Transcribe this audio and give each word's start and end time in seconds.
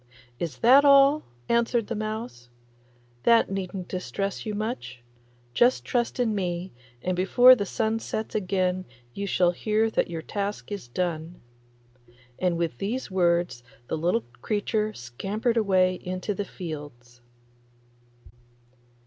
'Is 0.39 0.57
that 0.57 0.83
all?' 0.83 1.21
answered 1.47 1.85
the 1.85 1.93
mouse; 1.93 2.49
'that 3.21 3.51
needn't 3.51 3.87
distress 3.87 4.47
you 4.47 4.55
much. 4.55 5.03
Just 5.53 5.85
trust 5.85 6.19
in 6.19 6.33
me, 6.33 6.73
and 7.03 7.15
before 7.15 7.53
the 7.53 7.67
sun 7.67 7.99
sets 7.99 8.33
again 8.33 8.85
you 9.13 9.27
shall 9.27 9.51
hear 9.51 9.91
that 9.91 10.09
your 10.09 10.23
task 10.23 10.71
is 10.71 10.87
done.' 10.87 11.39
And 12.39 12.57
with 12.57 12.79
these 12.79 13.11
words 13.11 13.61
the 13.89 13.95
little 13.95 14.23
creature 14.41 14.91
scampered 14.91 15.55
away 15.55 15.99
into 16.03 16.33
the 16.33 16.45
fields. 16.45 17.21